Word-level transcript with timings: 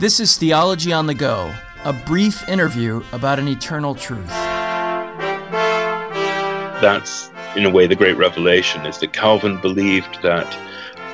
This 0.00 0.18
is 0.18 0.36
Theology 0.36 0.92
on 0.92 1.06
the 1.06 1.14
Go, 1.14 1.54
a 1.84 1.92
brief 1.92 2.48
interview 2.48 3.00
about 3.12 3.38
an 3.38 3.46
eternal 3.46 3.94
truth. 3.94 4.26
That's, 6.82 7.30
in 7.54 7.64
a 7.64 7.70
way, 7.70 7.86
the 7.86 7.94
great 7.94 8.16
revelation 8.16 8.84
is 8.86 8.98
that 8.98 9.12
Calvin 9.12 9.60
believed 9.60 10.20
that 10.22 10.58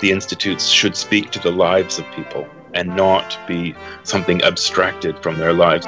the 0.00 0.10
institutes 0.10 0.68
should 0.68 0.96
speak 0.96 1.30
to 1.32 1.38
the 1.38 1.50
lives 1.52 1.98
of 1.98 2.10
people 2.12 2.48
and 2.72 2.96
not 2.96 3.38
be 3.46 3.74
something 4.02 4.42
abstracted 4.42 5.22
from 5.22 5.36
their 5.36 5.52
lives. 5.52 5.84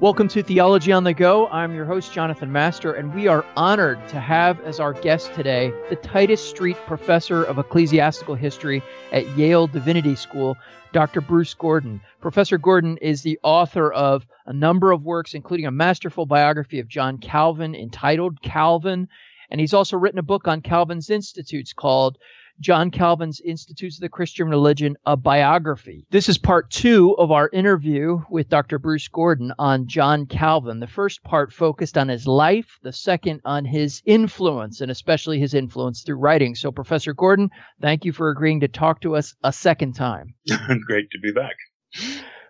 Welcome 0.00 0.28
to 0.28 0.42
Theology 0.42 0.92
on 0.92 1.04
the 1.04 1.12
Go. 1.12 1.46
I'm 1.48 1.74
your 1.74 1.84
host, 1.84 2.10
Jonathan 2.10 2.50
Master, 2.50 2.94
and 2.94 3.14
we 3.14 3.26
are 3.26 3.44
honored 3.54 3.98
to 4.08 4.18
have 4.18 4.58
as 4.62 4.80
our 4.80 4.94
guest 4.94 5.34
today 5.34 5.74
the 5.90 5.96
Titus 5.96 6.42
Street 6.42 6.78
Professor 6.86 7.44
of 7.44 7.58
Ecclesiastical 7.58 8.34
History 8.34 8.82
at 9.12 9.28
Yale 9.36 9.66
Divinity 9.66 10.14
School, 10.14 10.56
Dr. 10.94 11.20
Bruce 11.20 11.52
Gordon. 11.52 12.00
Professor 12.22 12.56
Gordon 12.56 12.96
is 12.96 13.20
the 13.20 13.38
author 13.42 13.92
of 13.92 14.26
a 14.46 14.54
number 14.54 14.90
of 14.90 15.04
works, 15.04 15.34
including 15.34 15.66
a 15.66 15.70
masterful 15.70 16.24
biography 16.24 16.80
of 16.80 16.88
John 16.88 17.18
Calvin 17.18 17.74
entitled 17.74 18.40
Calvin, 18.40 19.06
and 19.50 19.60
he's 19.60 19.74
also 19.74 19.98
written 19.98 20.18
a 20.18 20.22
book 20.22 20.48
on 20.48 20.62
Calvin's 20.62 21.10
Institutes 21.10 21.74
called 21.74 22.16
John 22.60 22.90
Calvin's 22.90 23.40
Institutes 23.40 23.96
of 23.96 24.02
the 24.02 24.10
Christian 24.10 24.48
Religion, 24.48 24.96
a 25.06 25.16
biography. 25.16 26.06
This 26.10 26.28
is 26.28 26.36
part 26.36 26.70
two 26.70 27.16
of 27.16 27.30
our 27.30 27.48
interview 27.52 28.20
with 28.28 28.50
Dr. 28.50 28.78
Bruce 28.78 29.08
Gordon 29.08 29.52
on 29.58 29.86
John 29.86 30.26
Calvin. 30.26 30.78
The 30.78 30.86
first 30.86 31.22
part 31.22 31.54
focused 31.54 31.96
on 31.96 32.08
his 32.08 32.26
life, 32.26 32.78
the 32.82 32.92
second 32.92 33.40
on 33.46 33.64
his 33.64 34.02
influence, 34.04 34.82
and 34.82 34.90
especially 34.90 35.40
his 35.40 35.54
influence 35.54 36.02
through 36.02 36.16
writing. 36.16 36.54
So, 36.54 36.70
Professor 36.70 37.14
Gordon, 37.14 37.48
thank 37.80 38.04
you 38.04 38.12
for 38.12 38.28
agreeing 38.28 38.60
to 38.60 38.68
talk 38.68 39.00
to 39.00 39.16
us 39.16 39.34
a 39.42 39.52
second 39.54 39.94
time. 39.94 40.34
Great 40.86 41.10
to 41.12 41.18
be 41.22 41.32
back. 41.32 41.56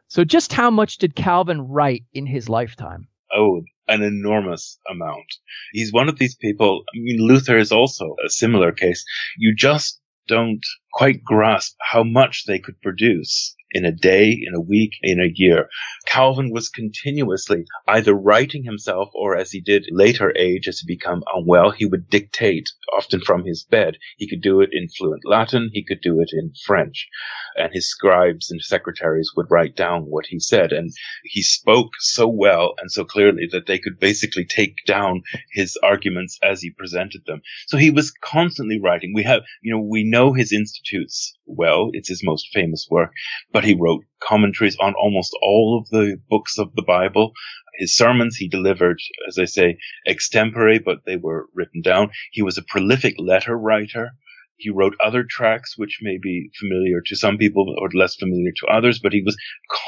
So, 0.08 0.24
just 0.24 0.52
how 0.52 0.72
much 0.72 0.98
did 0.98 1.14
Calvin 1.14 1.68
write 1.68 2.02
in 2.12 2.26
his 2.26 2.48
lifetime? 2.48 3.06
Oh, 3.32 3.62
an 3.86 4.02
enormous 4.02 4.78
amount. 4.90 5.26
He's 5.72 5.92
one 5.92 6.08
of 6.08 6.18
these 6.18 6.34
people. 6.34 6.82
I 6.88 6.98
mean, 6.98 7.20
Luther 7.20 7.58
is 7.58 7.70
also 7.70 8.16
a 8.24 8.28
similar 8.28 8.72
case. 8.72 9.04
You 9.36 9.54
just 9.54 9.99
don't 10.30 10.64
quite 10.94 11.22
grasp 11.24 11.76
how 11.90 12.04
much 12.04 12.44
they 12.46 12.58
could 12.58 12.80
produce 12.80 13.54
in 13.72 13.84
a 13.84 13.92
day, 13.92 14.30
in 14.30 14.54
a 14.54 14.60
week, 14.60 14.92
in 15.02 15.20
a 15.20 15.32
year. 15.34 15.68
Calvin 16.06 16.50
was 16.50 16.68
continuously 16.68 17.64
either 17.86 18.14
writing 18.14 18.64
himself 18.64 19.10
or 19.14 19.36
as 19.36 19.50
he 19.50 19.60
did 19.60 19.86
later 19.90 20.32
age, 20.36 20.66
as 20.68 20.80
he 20.80 20.86
became 20.86 21.22
unwell, 21.34 21.70
he 21.70 21.86
would 21.86 22.08
dictate 22.08 22.70
often 22.96 23.20
from 23.20 23.44
his 23.44 23.64
bed. 23.64 23.96
He 24.16 24.28
could 24.28 24.42
do 24.42 24.60
it 24.60 24.70
in 24.72 24.88
fluent 24.88 25.22
Latin. 25.24 25.70
He 25.72 25.84
could 25.84 26.00
do 26.00 26.20
it 26.20 26.30
in 26.32 26.52
French. 26.66 27.08
And 27.56 27.72
his 27.72 27.88
scribes 27.88 28.50
and 28.50 28.60
secretaries 28.62 29.30
would 29.36 29.50
write 29.50 29.76
down 29.76 30.02
what 30.02 30.26
he 30.26 30.40
said. 30.40 30.72
And 30.72 30.90
he 31.24 31.42
spoke 31.42 31.90
so 31.98 32.28
well 32.28 32.74
and 32.80 32.90
so 32.90 33.04
clearly 33.04 33.48
that 33.52 33.66
they 33.66 33.78
could 33.78 33.98
basically 33.98 34.44
take 34.44 34.74
down 34.86 35.22
his 35.52 35.76
arguments 35.82 36.38
as 36.42 36.62
he 36.62 36.70
presented 36.70 37.24
them. 37.26 37.42
So 37.66 37.76
he 37.76 37.90
was 37.90 38.10
constantly 38.10 38.80
writing. 38.80 39.12
We 39.14 39.22
have, 39.24 39.42
you 39.62 39.72
know, 39.72 39.80
we 39.80 40.04
know 40.04 40.32
his 40.32 40.52
institutes 40.52 41.36
well. 41.56 41.90
It's 41.92 42.08
his 42.08 42.24
most 42.24 42.48
famous 42.52 42.86
work, 42.90 43.12
but 43.52 43.64
he 43.64 43.74
wrote 43.74 44.04
commentaries 44.20 44.76
on 44.80 44.94
almost 44.94 45.36
all 45.42 45.78
of 45.80 45.88
the 45.90 46.20
books 46.28 46.58
of 46.58 46.74
the 46.74 46.82
Bible. 46.82 47.32
His 47.78 47.94
sermons 47.94 48.36
he 48.36 48.48
delivered, 48.48 49.00
as 49.28 49.38
I 49.38 49.44
say, 49.44 49.78
extempore, 50.06 50.82
but 50.84 51.04
they 51.06 51.16
were 51.16 51.48
written 51.54 51.82
down. 51.82 52.10
He 52.32 52.42
was 52.42 52.58
a 52.58 52.62
prolific 52.62 53.14
letter 53.18 53.56
writer. 53.56 54.10
He 54.56 54.70
wrote 54.70 54.94
other 55.02 55.24
tracts, 55.24 55.78
which 55.78 56.00
may 56.02 56.18
be 56.18 56.50
familiar 56.58 57.00
to 57.06 57.16
some 57.16 57.38
people 57.38 57.74
or 57.78 57.88
less 57.94 58.16
familiar 58.16 58.52
to 58.56 58.66
others, 58.66 58.98
but 58.98 59.12
he 59.12 59.22
was 59.22 59.36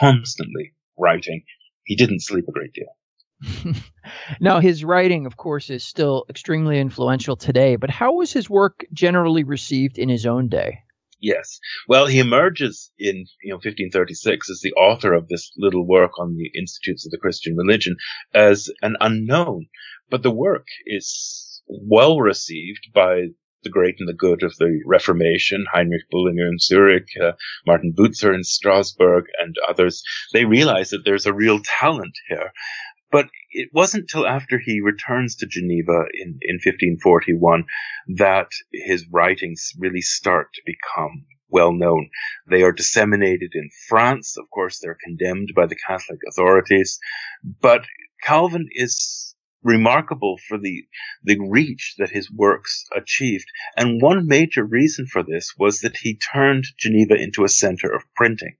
constantly 0.00 0.72
writing. 0.98 1.44
He 1.84 1.96
didn't 1.96 2.22
sleep 2.22 2.46
a 2.48 2.52
great 2.52 2.72
deal. 2.72 2.96
now, 4.40 4.60
his 4.60 4.84
writing, 4.84 5.26
of 5.26 5.36
course, 5.36 5.70
is 5.70 5.84
still 5.84 6.24
extremely 6.30 6.78
influential 6.78 7.36
today, 7.36 7.76
but 7.76 7.90
how 7.90 8.14
was 8.14 8.32
his 8.32 8.48
work 8.48 8.84
generally 8.92 9.44
received 9.44 9.98
in 9.98 10.08
his 10.08 10.26
own 10.26 10.48
day? 10.48 10.80
Yes. 11.22 11.60
Well, 11.86 12.06
he 12.06 12.18
emerges 12.18 12.90
in 12.98 13.26
you 13.44 13.50
know 13.50 13.56
1536 13.56 14.50
as 14.50 14.60
the 14.60 14.72
author 14.72 15.14
of 15.14 15.28
this 15.28 15.52
little 15.56 15.86
work 15.86 16.18
on 16.18 16.36
the 16.36 16.50
Institutes 16.58 17.06
of 17.06 17.12
the 17.12 17.18
Christian 17.18 17.56
Religion 17.56 17.96
as 18.34 18.68
an 18.82 18.96
unknown, 19.00 19.68
but 20.10 20.24
the 20.24 20.32
work 20.32 20.66
is 20.84 21.62
well 21.68 22.18
received 22.18 22.88
by 22.92 23.28
the 23.62 23.70
great 23.70 23.94
and 24.00 24.08
the 24.08 24.12
good 24.12 24.42
of 24.42 24.56
the 24.56 24.80
Reformation, 24.84 25.64
Heinrich 25.72 26.10
Bullinger 26.10 26.48
in 26.48 26.58
Zurich, 26.58 27.06
uh, 27.22 27.32
Martin 27.64 27.94
Bucer 27.96 28.34
in 28.34 28.42
Strasbourg, 28.42 29.26
and 29.38 29.54
others. 29.68 30.02
They 30.32 30.44
realize 30.44 30.90
that 30.90 31.04
there's 31.04 31.26
a 31.26 31.32
real 31.32 31.60
talent 31.80 32.18
here. 32.28 32.50
But 33.12 33.28
it 33.52 33.68
wasn't 33.72 34.08
till 34.08 34.26
after 34.26 34.58
he 34.58 34.80
returns 34.80 35.36
to 35.36 35.46
Geneva 35.46 36.04
in, 36.14 36.38
in 36.42 36.56
1541 36.56 37.64
that 38.16 38.48
his 38.72 39.06
writings 39.10 39.72
really 39.78 40.00
start 40.00 40.48
to 40.54 40.62
become 40.64 41.26
well 41.48 41.72
known. 41.72 42.08
They 42.48 42.62
are 42.62 42.72
disseminated 42.72 43.50
in 43.54 43.68
France. 43.88 44.36
Of 44.38 44.48
course, 44.50 44.80
they're 44.80 44.98
condemned 45.04 45.52
by 45.54 45.66
the 45.66 45.76
Catholic 45.86 46.20
authorities. 46.28 46.98
But 47.60 47.84
Calvin 48.24 48.68
is 48.72 49.34
remarkable 49.62 50.38
for 50.48 50.58
the, 50.58 50.84
the 51.22 51.38
reach 51.38 51.94
that 51.98 52.10
his 52.10 52.30
works 52.30 52.84
achieved. 52.96 53.46
And 53.76 54.02
one 54.02 54.26
major 54.26 54.64
reason 54.64 55.06
for 55.06 55.22
this 55.22 55.54
was 55.58 55.80
that 55.80 55.98
he 55.98 56.16
turned 56.16 56.64
Geneva 56.78 57.14
into 57.14 57.44
a 57.44 57.48
center 57.48 57.92
of 57.92 58.02
printing. 58.16 58.56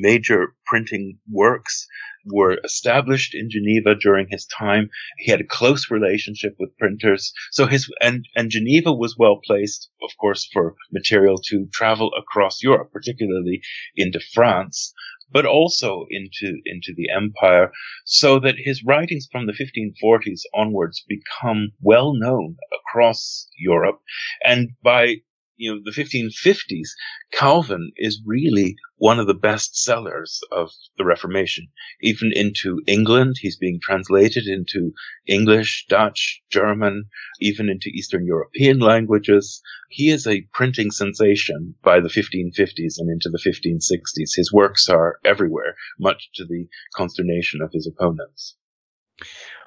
Major 0.00 0.54
printing 0.72 1.18
works 1.30 1.86
were 2.24 2.58
established 2.64 3.34
in 3.34 3.50
Geneva 3.50 3.94
during 3.94 4.26
his 4.30 4.46
time. 4.46 4.88
He 5.18 5.30
had 5.30 5.42
a 5.42 5.54
close 5.58 5.90
relationship 5.90 6.54
with 6.58 6.78
printers. 6.78 7.30
So 7.50 7.66
his, 7.66 7.92
and, 8.00 8.26
and 8.34 8.48
Geneva 8.48 8.90
was 8.90 9.18
well 9.18 9.38
placed, 9.44 9.90
of 10.02 10.16
course, 10.18 10.48
for 10.50 10.74
material 10.90 11.36
to 11.48 11.68
travel 11.74 12.10
across 12.18 12.62
Europe, 12.62 12.90
particularly 12.90 13.60
into 13.96 14.18
France, 14.32 14.94
but 15.30 15.44
also 15.44 16.06
into, 16.08 16.58
into 16.64 16.94
the 16.96 17.10
empire, 17.14 17.70
so 18.06 18.38
that 18.38 18.54
his 18.56 18.82
writings 18.82 19.28
from 19.30 19.44
the 19.44 19.52
1540s 19.52 20.40
onwards 20.54 21.04
become 21.06 21.72
well 21.82 22.14
known 22.14 22.56
across 22.80 23.46
Europe. 23.58 24.00
And 24.42 24.70
by 24.82 25.16
you 25.56 25.72
know, 25.72 25.80
the 25.84 25.90
1550s, 25.90 26.88
Calvin 27.32 27.92
is 27.96 28.22
really 28.26 28.76
one 28.96 29.18
of 29.18 29.26
the 29.26 29.34
best 29.34 29.76
sellers 29.76 30.40
of 30.50 30.70
the 30.96 31.04
Reformation. 31.04 31.68
Even 32.00 32.32
into 32.34 32.80
England, 32.86 33.36
he's 33.40 33.56
being 33.56 33.78
translated 33.82 34.46
into 34.46 34.92
English, 35.26 35.86
Dutch, 35.88 36.42
German, 36.50 37.04
even 37.40 37.68
into 37.68 37.90
Eastern 37.90 38.26
European 38.26 38.78
languages. 38.78 39.60
He 39.88 40.10
is 40.10 40.26
a 40.26 40.46
printing 40.52 40.90
sensation 40.90 41.74
by 41.82 42.00
the 42.00 42.08
1550s 42.08 42.94
and 42.98 43.10
into 43.10 43.28
the 43.30 43.42
1560s. 43.44 44.36
His 44.36 44.52
works 44.52 44.88
are 44.88 45.18
everywhere, 45.24 45.76
much 45.98 46.30
to 46.34 46.44
the 46.44 46.68
consternation 46.94 47.60
of 47.60 47.70
his 47.72 47.86
opponents. 47.86 48.56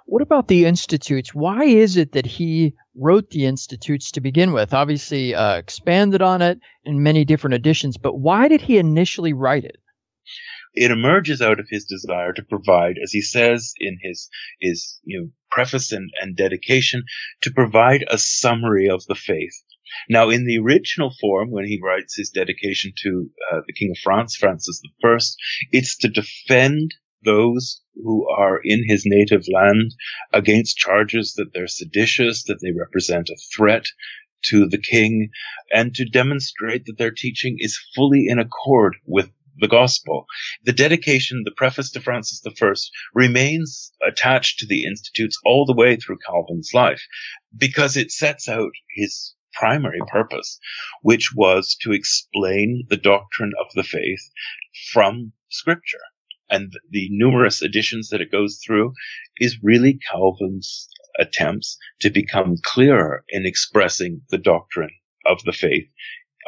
What 0.08 0.22
about 0.22 0.48
the 0.48 0.66
institutes? 0.66 1.34
Why 1.34 1.66
is 1.66 1.98
it 1.98 2.12
that 2.12 2.28
he 2.28 2.76
wrote 2.96 3.32
the 3.32 3.46
institutes 3.46 4.12
to 4.12 4.22
begin 4.22 4.54
with? 4.54 4.74
Obviously, 4.74 5.34
uh, 5.34 5.56
expanded 5.56 6.22
on 6.22 6.44
it 6.44 6.60
in 6.84 7.02
many 7.02 7.26
different 7.26 7.56
editions, 7.56 7.98
but 7.98 8.20
why 8.20 8.48
did 8.48 8.62
he 8.62 8.78
initially 8.78 9.34
write 9.34 9.66
it? 9.66 9.78
It 10.76 10.92
emerges 10.92 11.42
out 11.42 11.60
of 11.60 11.68
his 11.70 11.86
desire 11.86 12.34
to 12.34 12.44
provide, 12.44 12.98
as 13.02 13.12
he 13.14 13.22
says 13.22 13.74
in 13.80 13.98
his 14.04 14.30
his 14.62 15.00
you 15.06 15.20
know 15.20 15.30
preface 15.50 15.92
and, 15.92 16.12
and 16.22 16.36
dedication, 16.36 17.04
to 17.42 17.52
provide 17.52 18.06
a 18.08 18.18
summary 18.20 18.88
of 18.88 19.06
the 19.08 19.16
faith. 19.16 19.64
Now, 20.10 20.30
in 20.30 20.46
the 20.46 20.60
original 20.60 21.14
form, 21.20 21.50
when 21.50 21.66
he 21.66 21.80
writes 21.82 22.16
his 22.16 22.30
dedication 22.30 22.92
to 23.04 23.30
uh, 23.52 23.62
the 23.66 23.74
King 23.74 23.92
of 23.92 23.98
France, 24.04 24.36
Francis 24.36 24.82
I, 25.04 25.18
it's 25.72 25.98
to 25.98 26.10
defend 26.10 26.94
those 27.26 27.82
who 27.96 28.30
are 28.30 28.60
in 28.64 28.88
his 28.88 29.04
native 29.06 29.46
land 29.52 29.94
against 30.32 30.78
charges 30.78 31.34
that 31.34 31.54
they're 31.54 31.68
seditious, 31.68 32.44
that 32.44 32.60
they 32.62 32.72
represent 32.72 33.30
a 33.30 33.38
threat 33.56 33.88
to 34.44 34.68
the 34.68 34.78
king, 34.78 35.30
and 35.74 35.96
to 35.96 36.06
demonstrate 36.06 36.86
that 36.86 36.98
their 36.98 37.12
teaching 37.12 37.58
is 37.60 37.80
fully 37.96 38.28
in 38.28 38.40
accord 38.40 38.96
with 39.06 39.32
the 39.58 39.68
gospel. 39.68 40.26
The 40.64 40.74
dedication, 40.74 41.44
the 41.46 41.52
preface 41.52 41.90
to 41.92 42.02
Francis 42.02 42.42
I, 42.46 42.74
remains 43.14 43.92
attached 44.06 44.60
to 44.60 44.68
the 44.68 44.86
institutes 44.86 45.40
all 45.46 45.66
the 45.66 45.74
way 45.74 45.96
through 45.96 46.20
Calvin's 46.28 46.72
life 46.74 47.02
because 47.58 47.98
it 47.98 48.12
sets 48.12 48.48
out 48.50 48.72
his 48.96 49.34
primary 49.54 50.02
purpose, 50.08 50.60
which 51.02 51.32
was 51.34 51.76
to 51.82 51.94
explain 51.94 52.84
the 52.90 52.98
doctrine 52.98 53.54
of 53.60 53.68
the 53.74 53.84
faith 53.84 54.30
from 54.92 55.32
scripture 55.50 56.00
and 56.50 56.74
the 56.90 57.08
numerous 57.12 57.62
editions 57.62 58.10
that 58.10 58.22
it 58.22 58.32
goes 58.32 58.60
through 58.66 58.94
is 59.38 59.64
really 59.64 60.00
Calvin's 60.12 60.88
attempts 61.20 61.78
to 62.02 62.10
become 62.10 62.58
clearer 62.64 63.24
in 63.30 63.46
expressing 63.46 64.22
the 64.30 64.38
doctrine 64.38 64.92
of 65.26 65.42
the 65.44 65.54
faith 65.54 65.88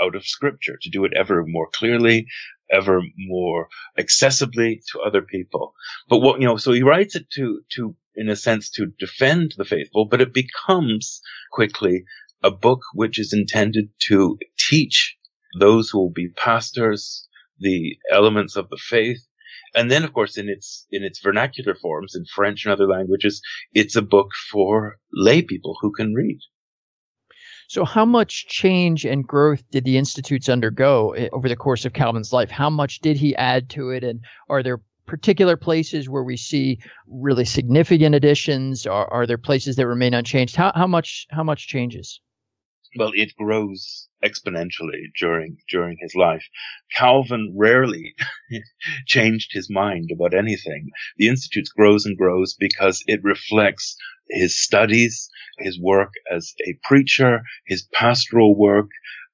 out 0.02 0.16
of 0.16 0.26
scripture, 0.26 0.78
to 0.82 0.90
do 0.90 1.06
it 1.06 1.14
ever 1.16 1.44
more 1.46 1.70
clearly, 1.74 2.28
ever 2.72 3.02
more 3.18 3.68
accessibly 3.98 4.80
to 4.92 5.00
other 5.02 5.22
people. 5.22 5.74
But 6.10 6.20
what, 6.20 6.40
you 6.40 6.48
know, 6.48 6.58
so 6.58 6.72
he 6.72 6.84
writes 6.84 7.16
it 7.16 7.30
to, 7.32 7.62
to, 7.76 7.96
in 8.16 8.30
a 8.30 8.36
sense, 8.36 8.70
to 8.72 8.88
defend 9.00 9.56
the 9.58 9.66
faithful, 9.66 10.06
but 10.06 10.22
it 10.22 10.34
becomes 10.34 11.22
quickly 11.52 12.04
a 12.44 12.52
book 12.52 12.82
which 12.94 13.18
is 13.20 13.34
intended 13.34 13.90
to 14.08 14.38
teach 14.60 15.18
those 15.60 15.90
who 15.90 16.00
will 16.00 16.12
be 16.12 16.30
pastors 16.30 17.28
the 17.60 17.98
elements 18.12 18.56
of 18.56 18.70
the 18.70 18.78
faith. 18.78 19.27
And 19.76 19.92
then, 19.92 20.04
of 20.04 20.14
course, 20.14 20.38
in 20.38 20.50
its, 20.50 20.86
in 20.92 21.04
its 21.04 21.20
vernacular 21.20 21.76
forms, 21.76 22.16
in 22.16 22.26
French 22.26 22.66
and 22.66 22.74
other 22.74 22.88
languages, 22.88 23.42
it's 23.74 23.96
a 23.96 24.02
book 24.02 24.30
for 24.52 24.98
lay 25.14 25.42
people 25.42 25.78
who 25.82 25.92
can 25.92 26.14
read. 26.14 26.40
So, 27.70 27.84
how 27.84 28.06
much 28.06 28.48
change 28.48 29.06
and 29.06 29.28
growth 29.28 29.62
did 29.72 29.84
the 29.84 29.98
institutes 29.98 30.48
undergo 30.48 31.12
eh, 31.12 31.28
over 31.34 31.50
the 31.50 31.56
course 31.58 31.84
of 31.84 31.92
Calvin's 31.92 32.32
life? 32.32 32.50
How 32.50 32.70
much 32.70 33.00
did 33.02 33.18
he 33.18 33.36
add 33.36 33.70
to 33.72 33.90
it? 33.90 34.06
And 34.06 34.22
are 34.50 34.64
there 34.64 34.80
particular 35.06 35.58
places 35.58 36.10
where 36.10 36.24
we 36.24 36.38
see 36.38 36.80
really 37.08 37.44
significant 37.44 38.16
additions? 38.16 38.88
Are, 38.88 39.12
are 39.12 39.28
there 39.28 39.38
places 39.38 39.76
that 39.76 39.88
remain 39.88 40.14
unchanged? 40.14 40.56
How, 40.56 40.72
how 40.76 40.88
much 40.88 41.28
how 41.30 41.44
much 41.44 41.68
changes? 41.68 42.22
Well, 42.96 43.12
it 43.16 43.36
grows 43.36 44.08
exponentially 44.24 45.12
during 45.20 45.58
during 45.70 45.98
his 46.00 46.16
life. 46.16 46.48
Calvin 46.96 47.54
rarely 47.58 48.14
changed 49.08 49.52
his 49.54 49.70
mind 49.70 50.12
about 50.12 50.34
anything. 50.34 50.92
The 51.18 51.28
institute 51.28 51.68
grows 51.76 52.06
and 52.06 52.18
grows 52.18 52.54
because 52.54 53.04
it 53.08 53.24
reflects 53.24 53.96
his 54.30 54.58
studies, 54.62 55.30
his 55.60 55.80
work 55.80 56.14
as 56.32 56.54
a 56.68 56.78
preacher, 56.84 57.42
his 57.66 57.84
pastoral 57.94 58.56
work, 58.58 58.90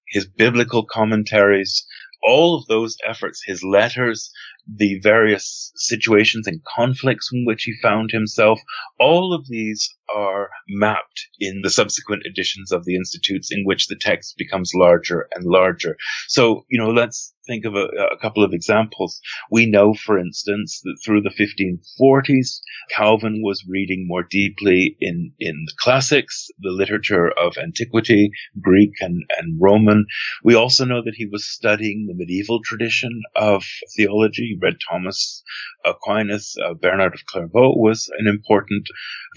his 0.09 0.25
biblical 0.27 0.85
commentaries, 0.85 1.85
all 2.23 2.55
of 2.55 2.67
those 2.67 2.97
efforts, 3.05 3.43
his 3.43 3.63
letters, 3.63 4.31
the 4.67 4.99
various 4.99 5.71
situations 5.75 6.47
and 6.47 6.61
conflicts 6.75 7.29
in 7.33 7.45
which 7.45 7.63
he 7.63 7.73
found 7.81 8.11
himself, 8.11 8.59
all 8.99 9.33
of 9.33 9.47
these 9.47 9.89
are 10.13 10.49
mapped 10.69 11.27
in 11.39 11.61
the 11.63 11.69
subsequent 11.69 12.23
editions 12.25 12.71
of 12.71 12.85
the 12.85 12.95
institutes 12.95 13.51
in 13.51 13.63
which 13.65 13.87
the 13.87 13.97
text 13.99 14.35
becomes 14.37 14.71
larger 14.75 15.27
and 15.33 15.45
larger. 15.45 15.97
So, 16.27 16.65
you 16.69 16.77
know, 16.77 16.89
let's 16.89 17.33
think 17.45 17.65
of 17.65 17.75
a, 17.75 17.87
a, 18.11 18.17
couple 18.21 18.43
of 18.43 18.53
examples. 18.53 19.19
We 19.51 19.65
know, 19.65 19.93
for 19.93 20.17
instance, 20.17 20.81
that 20.83 20.97
through 21.03 21.21
the 21.21 21.29
1540s, 21.29 22.59
Calvin 22.89 23.41
was 23.43 23.65
reading 23.67 24.05
more 24.07 24.23
deeply 24.23 24.95
in, 24.99 25.33
in 25.39 25.65
the 25.65 25.73
classics, 25.77 26.47
the 26.59 26.71
literature 26.71 27.31
of 27.31 27.57
antiquity, 27.57 28.31
Greek 28.61 28.91
and, 29.01 29.23
and 29.37 29.59
Roman. 29.59 30.05
We 30.43 30.55
also 30.55 30.85
know 30.85 31.01
that 31.03 31.15
he 31.15 31.25
was 31.25 31.45
studying 31.45 32.05
the 32.07 32.15
medieval 32.15 32.61
tradition 32.63 33.21
of 33.35 33.63
theology. 33.95 34.52
Read 34.61 34.77
Thomas 34.89 35.43
Aquinas, 35.85 36.55
uh, 36.63 36.73
Bernard 36.73 37.13
of 37.13 37.25
Clairvaux 37.25 37.75
was 37.75 38.09
an 38.17 38.27
important 38.27 38.87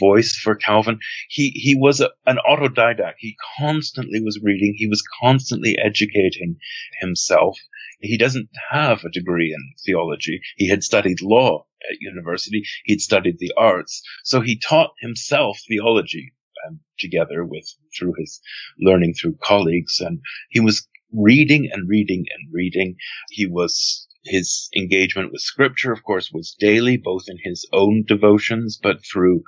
voice 0.01 0.37
for 0.37 0.55
Calvin. 0.55 0.99
He, 1.29 1.51
he 1.51 1.77
was 1.77 2.01
a, 2.01 2.11
an 2.27 2.39
autodidact. 2.49 3.15
He 3.19 3.37
constantly 3.59 4.21
was 4.21 4.41
reading. 4.43 4.75
He 4.77 4.87
was 4.87 5.03
constantly 5.21 5.77
educating 5.79 6.57
himself. 7.01 7.59
He 8.01 8.19
doesn't 8.19 8.51
have 8.71 9.05
a 9.05 9.11
degree 9.11 9.53
in 9.53 9.73
theology. 9.85 10.41
He 10.57 10.69
had 10.69 10.83
studied 10.83 11.23
law 11.23 11.67
at 11.91 12.01
university. 12.01 12.63
He'd 12.85 13.01
studied 13.01 13.39
the 13.39 13.53
arts. 13.57 14.03
So 14.25 14.41
he 14.41 14.59
taught 14.59 14.91
himself 15.01 15.59
theology 15.67 16.33
um, 16.67 16.81
together 16.99 17.45
with, 17.45 17.67
through 17.97 18.15
his 18.19 18.41
learning 18.79 19.15
through 19.15 19.39
colleagues. 19.43 20.01
And 20.01 20.21
he 20.51 20.61
was 20.61 20.87
reading 21.13 21.71
and 21.73 21.89
reading 21.89 22.25
and 22.31 22.53
reading. 22.53 22.97
He 23.31 23.47
was 23.47 24.06
his 24.27 24.69
engagement 24.77 25.33
with 25.33 25.41
scripture, 25.41 25.93
of 25.93 26.03
course, 26.03 26.31
was 26.33 26.57
daily, 26.59 26.97
both 26.97 27.25
in 27.29 27.39
his 27.43 27.67
own 27.73 28.05
devotions, 28.07 28.79
but 28.83 29.05
through 29.05 29.43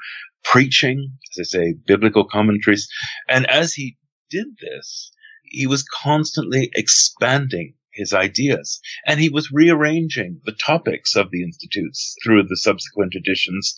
preaching, 0.45 1.13
as 1.33 1.55
I 1.55 1.59
say, 1.59 1.75
biblical 1.87 2.25
commentaries. 2.25 2.89
And 3.29 3.49
as 3.51 3.75
he 3.75 3.97
did 4.31 4.47
this, 4.61 5.11
he 5.45 5.67
was 5.67 5.83
constantly 5.83 6.71
expanding 6.75 7.75
his 7.99 8.15
ideas. 8.15 8.81
And 9.06 9.21
he 9.21 9.29
was 9.29 9.50
rearranging 9.53 10.41
the 10.45 10.53
topics 10.53 11.17
of 11.17 11.31
the 11.31 11.43
institutes 11.43 12.15
through 12.25 12.45
the 12.45 12.56
subsequent 12.56 13.15
editions 13.15 13.75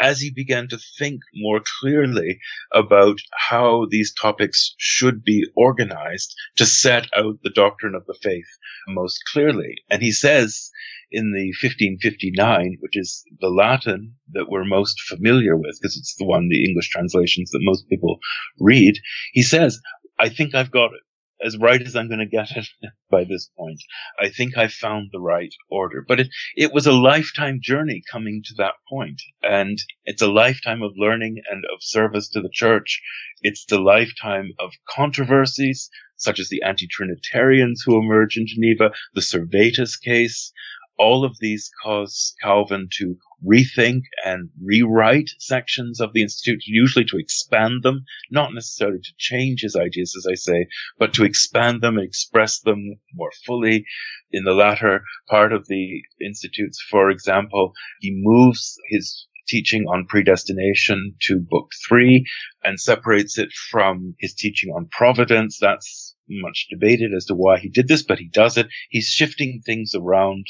as 0.00 0.20
he 0.20 0.30
began 0.30 0.68
to 0.68 0.78
think 0.98 1.20
more 1.34 1.60
clearly 1.80 2.38
about 2.72 3.18
how 3.32 3.86
these 3.90 4.14
topics 4.14 4.74
should 4.78 5.24
be 5.24 5.44
organized 5.56 6.34
to 6.56 6.64
set 6.64 7.08
out 7.16 7.40
the 7.42 7.50
doctrine 7.50 7.94
of 7.94 8.06
the 8.06 8.18
faith 8.22 8.48
most 8.88 9.18
clearly. 9.32 9.74
And 9.90 10.00
he 10.00 10.12
says 10.12 10.70
in 11.10 11.32
the 11.32 11.48
1559, 11.62 12.76
which 12.80 12.96
is 12.96 13.24
the 13.40 13.48
Latin 13.48 14.14
that 14.32 14.48
we're 14.48 14.64
most 14.64 15.00
familiar 15.02 15.56
with, 15.56 15.78
because 15.80 15.96
it's 15.96 16.14
the 16.16 16.24
one, 16.24 16.48
the 16.48 16.64
English 16.64 16.90
translations 16.90 17.50
that 17.50 17.60
most 17.62 17.88
people 17.88 18.18
read, 18.58 18.94
he 19.32 19.42
says, 19.42 19.80
I 20.18 20.28
think 20.28 20.54
I've 20.54 20.70
got 20.70 20.92
it 20.92 21.02
as 21.44 21.58
right 21.58 21.82
as 21.82 21.94
I'm 21.94 22.08
going 22.08 22.20
to 22.20 22.26
get 22.26 22.56
it 22.56 22.66
by 23.10 23.24
this 23.24 23.50
point. 23.56 23.80
I 24.18 24.30
think 24.30 24.56
I 24.56 24.68
found 24.68 25.10
the 25.12 25.20
right 25.20 25.52
order, 25.70 26.04
but 26.06 26.20
it, 26.20 26.28
it 26.56 26.72
was 26.72 26.86
a 26.86 26.92
lifetime 26.92 27.58
journey 27.62 28.02
coming 28.10 28.42
to 28.46 28.54
that 28.58 28.74
point. 28.88 29.20
And 29.42 29.78
it's 30.04 30.22
a 30.22 30.32
lifetime 30.32 30.82
of 30.82 30.92
learning 30.96 31.42
and 31.50 31.64
of 31.72 31.82
service 31.82 32.28
to 32.30 32.40
the 32.40 32.50
church. 32.52 33.02
It's 33.42 33.64
the 33.66 33.80
lifetime 33.80 34.52
of 34.58 34.72
controversies, 34.88 35.90
such 36.16 36.40
as 36.40 36.48
the 36.48 36.62
anti-Trinitarians 36.62 37.82
who 37.84 37.98
emerge 37.98 38.36
in 38.36 38.46
Geneva, 38.46 38.92
the 39.14 39.20
Servetus 39.20 40.00
case, 40.00 40.52
all 40.96 41.24
of 41.24 41.36
these 41.40 41.70
cause 41.82 42.34
Calvin 42.42 42.88
to 42.98 43.16
rethink 43.44 44.02
and 44.24 44.50
rewrite 44.62 45.30
sections 45.38 46.00
of 46.00 46.12
the 46.12 46.22
Institute, 46.22 46.62
usually 46.66 47.04
to 47.06 47.18
expand 47.18 47.82
them, 47.82 48.04
not 48.30 48.54
necessarily 48.54 49.00
to 49.00 49.12
change 49.18 49.60
his 49.62 49.76
ideas, 49.76 50.14
as 50.16 50.26
I 50.30 50.34
say, 50.34 50.66
but 50.98 51.14
to 51.14 51.24
expand 51.24 51.82
them 51.82 51.98
and 51.98 52.06
express 52.06 52.60
them 52.60 52.96
more 53.14 53.32
fully. 53.46 53.84
In 54.32 54.44
the 54.44 54.54
latter 54.54 55.02
part 55.28 55.52
of 55.52 55.66
the 55.68 56.02
Institutes, 56.20 56.80
for 56.90 57.10
example, 57.10 57.72
he 58.00 58.10
moves 58.14 58.76
his 58.90 59.26
teaching 59.46 59.84
on 59.86 60.06
predestination 60.06 61.14
to 61.20 61.38
book 61.38 61.70
three 61.86 62.24
and 62.62 62.80
separates 62.80 63.38
it 63.38 63.52
from 63.70 64.14
his 64.18 64.34
teaching 64.34 64.70
on 64.70 64.88
providence. 64.90 65.58
That's 65.60 66.16
much 66.28 66.66
debated 66.70 67.12
as 67.14 67.26
to 67.26 67.34
why 67.34 67.58
he 67.58 67.68
did 67.68 67.88
this, 67.88 68.02
but 68.02 68.18
he 68.18 68.28
does 68.28 68.56
it. 68.56 68.68
He's 68.88 69.08
shifting 69.08 69.60
things 69.64 69.92
around 69.94 70.46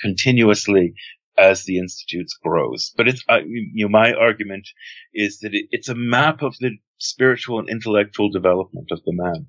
continuously 0.00 0.94
as 1.38 1.64
the 1.64 1.78
institutes 1.78 2.36
grows. 2.42 2.92
But 2.96 3.08
it's, 3.08 3.22
you 3.46 3.84
know, 3.84 3.88
my 3.88 4.12
argument 4.12 4.68
is 5.14 5.40
that 5.40 5.54
it, 5.54 5.66
it's 5.70 5.88
a 5.88 5.94
map 5.94 6.42
of 6.42 6.54
the 6.60 6.70
spiritual 6.98 7.58
and 7.58 7.68
intellectual 7.68 8.30
development 8.30 8.88
of 8.90 9.00
the 9.04 9.12
man. 9.12 9.46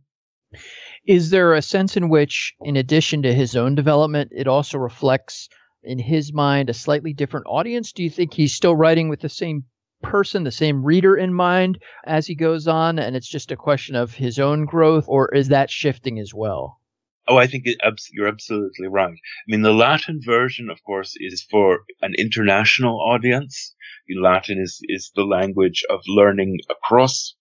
Is 1.05 1.29
there 1.29 1.53
a 1.53 1.61
sense 1.61 1.97
in 1.97 2.09
which, 2.09 2.53
in 2.61 2.75
addition 2.75 3.21
to 3.23 3.33
his 3.33 3.55
own 3.55 3.75
development, 3.75 4.31
it 4.35 4.47
also 4.47 4.77
reflects 4.77 5.49
in 5.83 5.99
his 5.99 6.33
mind 6.33 6.69
a 6.69 6.73
slightly 6.73 7.13
different 7.13 7.45
audience? 7.47 7.91
Do 7.91 8.03
you 8.03 8.09
think 8.09 8.33
he's 8.33 8.53
still 8.53 8.75
writing 8.75 9.09
with 9.09 9.21
the 9.21 9.29
same 9.29 9.63
person, 10.03 10.43
the 10.43 10.51
same 10.51 10.83
reader 10.83 11.15
in 11.15 11.33
mind 11.33 11.79
as 12.05 12.27
he 12.27 12.35
goes 12.35 12.67
on, 12.67 12.99
and 12.99 13.15
it's 13.15 13.29
just 13.29 13.51
a 13.51 13.57
question 13.57 13.95
of 13.95 14.13
his 14.13 14.39
own 14.39 14.65
growth, 14.65 15.05
or 15.07 15.33
is 15.33 15.47
that 15.47 15.71
shifting 15.71 16.19
as 16.19 16.33
well? 16.33 16.79
Oh, 17.27 17.37
I 17.37 17.47
think 17.47 17.63
it, 17.65 17.77
you're 18.13 18.27
absolutely 18.27 18.87
right. 18.87 19.13
I 19.13 19.47
mean, 19.47 19.61
the 19.61 19.73
Latin 19.73 20.21
version, 20.23 20.69
of 20.69 20.81
course, 20.83 21.13
is 21.17 21.45
for 21.49 21.81
an 22.01 22.13
international 22.17 23.01
audience. 23.01 23.75
Latin 24.09 24.61
is, 24.61 24.79
is 24.83 25.11
the 25.15 25.25
language 25.25 25.83
of 25.89 25.99
learning 26.07 26.59
across 26.69 27.35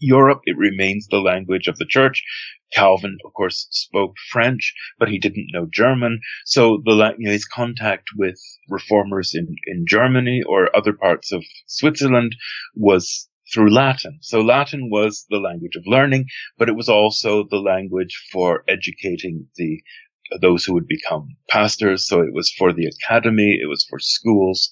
Europe. 0.00 0.40
It 0.44 0.56
remains 0.56 1.06
the 1.06 1.20
language 1.20 1.68
of 1.68 1.76
the 1.78 1.86
church. 1.86 2.24
Calvin, 2.72 3.16
of 3.24 3.32
course, 3.34 3.68
spoke 3.70 4.16
French, 4.30 4.74
but 4.98 5.08
he 5.08 5.18
didn't 5.18 5.52
know 5.52 5.66
German. 5.72 6.20
So 6.44 6.82
the, 6.84 7.14
you 7.18 7.26
know, 7.26 7.32
his 7.32 7.46
contact 7.46 8.08
with 8.16 8.38
reformers 8.68 9.32
in, 9.34 9.54
in 9.66 9.86
Germany 9.86 10.42
or 10.44 10.74
other 10.76 10.92
parts 10.92 11.30
of 11.30 11.44
Switzerland 11.66 12.34
was 12.74 13.28
through 13.52 13.72
Latin. 13.72 14.18
So 14.22 14.40
Latin 14.40 14.90
was 14.90 15.26
the 15.30 15.38
language 15.38 15.76
of 15.76 15.84
learning, 15.86 16.26
but 16.58 16.68
it 16.68 16.76
was 16.76 16.88
also 16.88 17.44
the 17.50 17.58
language 17.58 18.16
for 18.32 18.64
educating 18.68 19.46
the 19.56 19.82
those 20.40 20.64
who 20.64 20.72
would 20.72 20.88
become 20.88 21.28
pastors. 21.48 22.06
So 22.08 22.20
it 22.20 22.32
was 22.32 22.50
for 22.50 22.72
the 22.72 22.86
academy, 22.86 23.58
it 23.62 23.68
was 23.68 23.86
for 23.88 23.98
schools. 23.98 24.70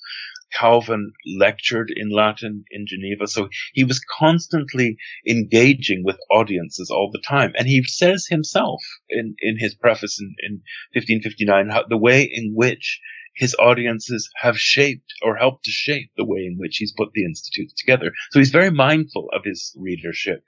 Calvin 0.59 1.13
lectured 1.39 1.91
in 1.95 2.11
Latin 2.11 2.65
in 2.71 2.85
Geneva, 2.87 3.27
so 3.27 3.49
he 3.73 3.85
was 3.85 4.05
constantly 4.19 4.97
engaging 5.27 6.03
with 6.05 6.19
audiences 6.31 6.91
all 6.91 7.11
the 7.11 7.23
time. 7.27 7.53
And 7.57 7.67
he 7.67 7.83
says 7.85 8.27
himself 8.29 8.83
in, 9.09 9.35
in 9.41 9.59
his 9.59 9.75
preface 9.75 10.21
in, 10.21 10.35
in 10.41 10.53
1559 10.93 11.71
how 11.71 11.85
the 11.89 11.97
way 11.97 12.23
in 12.23 12.53
which 12.55 13.01
his 13.35 13.55
audiences 13.59 14.29
have 14.37 14.59
shaped 14.59 15.13
or 15.23 15.37
helped 15.37 15.65
to 15.65 15.71
shape 15.71 16.11
the 16.17 16.25
way 16.25 16.41
in 16.41 16.57
which 16.59 16.77
he's 16.77 16.93
put 16.93 17.13
the 17.13 17.25
institute 17.25 17.73
together. 17.77 18.13
So 18.31 18.39
he's 18.39 18.51
very 18.51 18.71
mindful 18.71 19.29
of 19.35 19.45
his 19.45 19.75
readership. 19.79 20.45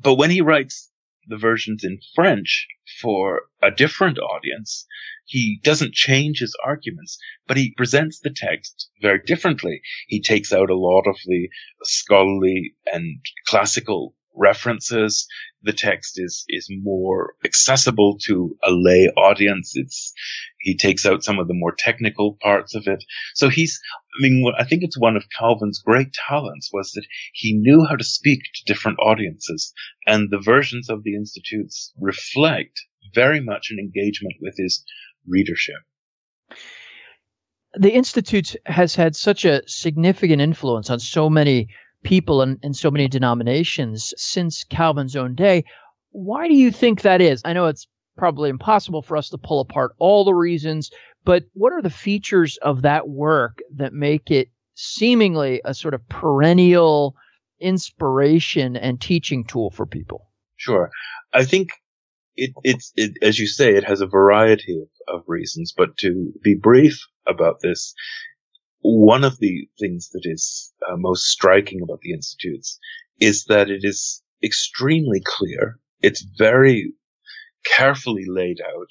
But 0.00 0.14
when 0.14 0.30
he 0.30 0.40
writes 0.40 0.90
the 1.28 1.36
versions 1.36 1.82
in 1.84 1.98
French 2.14 2.66
for 3.00 3.42
a 3.62 3.70
different 3.70 4.18
audience. 4.18 4.86
He 5.24 5.60
doesn't 5.62 5.92
change 5.92 6.38
his 6.38 6.56
arguments, 6.64 7.18
but 7.46 7.56
he 7.56 7.74
presents 7.76 8.20
the 8.20 8.30
text 8.34 8.88
very 9.02 9.20
differently. 9.26 9.80
He 10.06 10.20
takes 10.20 10.52
out 10.52 10.70
a 10.70 10.78
lot 10.78 11.06
of 11.06 11.16
the 11.26 11.48
scholarly 11.82 12.74
and 12.92 13.18
classical 13.46 14.14
references. 14.36 15.26
The 15.62 15.72
text 15.72 16.14
is, 16.16 16.44
is 16.48 16.68
more 16.82 17.34
accessible 17.44 18.18
to 18.24 18.56
a 18.64 18.70
lay 18.70 19.08
audience. 19.16 19.72
It's, 19.74 20.12
he 20.60 20.76
takes 20.76 21.04
out 21.04 21.24
some 21.24 21.38
of 21.38 21.48
the 21.48 21.54
more 21.54 21.74
technical 21.76 22.38
parts 22.40 22.74
of 22.74 22.86
it. 22.86 23.02
So 23.34 23.48
he's, 23.48 23.78
I 24.18 24.22
mean, 24.22 24.44
I 24.58 24.64
think 24.64 24.82
it's 24.82 24.98
one 24.98 25.16
of 25.16 25.24
Calvin's 25.38 25.80
great 25.84 26.12
talents 26.28 26.70
was 26.72 26.92
that 26.92 27.06
he 27.32 27.52
knew 27.52 27.84
how 27.84 27.96
to 27.96 28.04
speak 28.04 28.40
to 28.42 28.72
different 28.72 28.98
audiences 29.00 29.72
and 30.06 30.30
the 30.30 30.40
versions 30.40 30.88
of 30.88 31.02
the 31.02 31.14
institutes 31.14 31.92
reflect 32.00 32.80
very 33.14 33.40
much 33.40 33.68
an 33.70 33.78
engagement 33.78 34.34
with 34.40 34.54
his 34.56 34.84
readership. 35.26 35.76
The 37.74 37.92
Institutes 37.92 38.56
has 38.66 38.94
had 38.94 39.14
such 39.14 39.44
a 39.44 39.62
significant 39.66 40.40
influence 40.40 40.88
on 40.88 40.98
so 40.98 41.28
many 41.28 41.68
people 42.06 42.40
and 42.40 42.76
so 42.76 42.88
many 42.88 43.08
denominations 43.08 44.14
since 44.16 44.62
Calvin's 44.62 45.16
own 45.16 45.34
day. 45.34 45.64
Why 46.12 46.46
do 46.46 46.54
you 46.54 46.70
think 46.70 47.02
that 47.02 47.20
is? 47.20 47.42
I 47.44 47.52
know 47.52 47.66
it's 47.66 47.88
probably 48.16 48.48
impossible 48.48 49.02
for 49.02 49.16
us 49.16 49.28
to 49.30 49.38
pull 49.38 49.60
apart 49.60 49.90
all 49.98 50.24
the 50.24 50.32
reasons, 50.32 50.90
but 51.24 51.42
what 51.54 51.72
are 51.72 51.82
the 51.82 51.90
features 51.90 52.58
of 52.62 52.82
that 52.82 53.08
work 53.08 53.58
that 53.74 53.92
make 53.92 54.30
it 54.30 54.48
seemingly 54.74 55.60
a 55.64 55.74
sort 55.74 55.94
of 55.94 56.08
perennial 56.08 57.16
inspiration 57.60 58.76
and 58.76 59.00
teaching 59.00 59.44
tool 59.44 59.70
for 59.70 59.84
people? 59.84 60.30
Sure. 60.54 60.90
I 61.32 61.44
think 61.44 61.70
it, 62.36 62.52
it's, 62.62 62.92
it, 62.94 63.14
as 63.20 63.40
you 63.40 63.48
say, 63.48 63.74
it 63.74 63.84
has 63.84 64.00
a 64.00 64.06
variety 64.06 64.80
of, 64.80 65.16
of 65.16 65.24
reasons, 65.26 65.74
but 65.76 65.96
to 65.98 66.32
be 66.40 66.54
brief 66.54 67.00
about 67.26 67.56
this, 67.62 67.94
one 68.86 69.24
of 69.24 69.38
the 69.38 69.68
things 69.80 70.10
that 70.10 70.22
is 70.24 70.72
uh, 70.88 70.96
most 70.96 71.24
striking 71.24 71.80
about 71.82 72.00
the 72.02 72.12
institutes 72.12 72.78
is 73.20 73.44
that 73.46 73.68
it 73.70 73.80
is 73.82 74.22
extremely 74.44 75.20
clear. 75.24 75.78
It's 76.02 76.24
very 76.38 76.92
carefully 77.64 78.24
laid 78.26 78.58
out. 78.60 78.88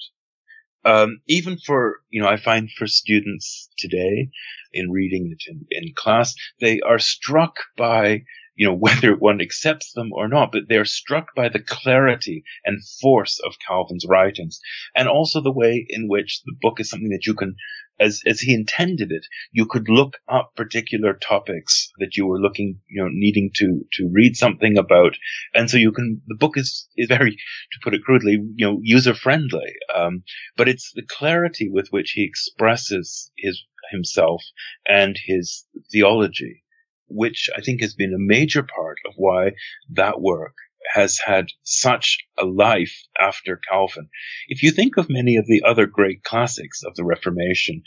Um, 0.84 1.20
even 1.26 1.58
for, 1.58 2.00
you 2.10 2.20
know, 2.20 2.28
I 2.28 2.36
find 2.36 2.70
for 2.70 2.86
students 2.86 3.68
today 3.78 4.28
in 4.72 4.90
reading 4.90 5.32
it 5.32 5.50
in, 5.50 5.66
in 5.70 5.94
class, 5.96 6.34
they 6.60 6.80
are 6.80 6.98
struck 6.98 7.56
by 7.76 8.22
you 8.56 8.66
know, 8.66 8.74
whether 8.86 9.14
one 9.14 9.40
accepts 9.40 9.92
them 9.92 10.12
or 10.12 10.28
not, 10.28 10.50
but 10.50 10.62
they're 10.68 10.84
struck 10.84 11.34
by 11.36 11.48
the 11.48 11.60
clarity 11.60 12.42
and 12.64 12.82
force 13.00 13.38
of 13.46 13.54
Calvin's 13.66 14.06
writings. 14.08 14.58
And 14.94 15.08
also 15.08 15.40
the 15.40 15.52
way 15.52 15.86
in 15.88 16.08
which 16.08 16.42
the 16.44 16.54
book 16.60 16.80
is 16.80 16.88
something 16.90 17.10
that 17.10 17.26
you 17.26 17.34
can, 17.34 17.54
as, 17.98 18.22
as 18.26 18.40
he 18.40 18.54
intended 18.54 19.12
it, 19.12 19.26
you 19.52 19.66
could 19.66 19.88
look 19.88 20.18
up 20.28 20.52
particular 20.56 21.14
topics 21.14 21.90
that 21.98 22.16
you 22.16 22.26
were 22.26 22.40
looking, 22.40 22.80
you 22.88 23.02
know, 23.02 23.08
needing 23.10 23.50
to, 23.54 23.84
to 23.94 24.08
read 24.12 24.36
something 24.36 24.76
about. 24.76 25.16
And 25.54 25.70
so 25.70 25.76
you 25.76 25.92
can, 25.92 26.20
the 26.26 26.36
book 26.36 26.56
is, 26.56 26.88
is 26.96 27.08
very, 27.08 27.32
to 27.32 27.78
put 27.82 27.94
it 27.94 28.02
crudely, 28.02 28.32
you 28.32 28.66
know, 28.66 28.80
user 28.82 29.14
friendly. 29.14 29.72
Um, 29.94 30.22
but 30.56 30.68
it's 30.68 30.92
the 30.94 31.06
clarity 31.08 31.68
with 31.70 31.88
which 31.90 32.12
he 32.12 32.24
expresses 32.24 33.30
his, 33.36 33.64
himself 33.90 34.42
and 34.86 35.16
his 35.26 35.64
theology 35.90 36.62
which 37.08 37.48
I 37.56 37.60
think 37.60 37.80
has 37.82 37.94
been 37.94 38.12
a 38.12 38.18
major 38.18 38.64
part 38.64 38.98
of 39.06 39.14
why 39.16 39.52
that 39.90 40.20
work 40.20 40.54
has 40.92 41.18
had 41.18 41.46
such 41.62 42.18
a 42.38 42.44
life 42.44 42.94
after 43.20 43.60
Calvin. 43.68 44.08
If 44.48 44.62
you 44.62 44.70
think 44.70 44.96
of 44.96 45.10
many 45.10 45.36
of 45.36 45.46
the 45.46 45.62
other 45.66 45.86
great 45.86 46.22
classics 46.22 46.82
of 46.82 46.94
the 46.94 47.04
Reformation, 47.04 47.82